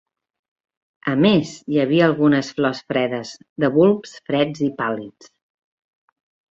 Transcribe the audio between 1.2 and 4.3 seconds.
més, hi havia algunes flors fredes, de bulbs